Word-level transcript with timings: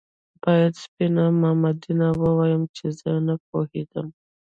باید 0.43 0.73
سپينه 0.83 1.23
مامدينه 1.41 2.07
ووايم 2.21 2.63
چې 2.75 2.85
زه 2.99 3.11
نه 3.27 3.35
پوهېدم 3.47 4.07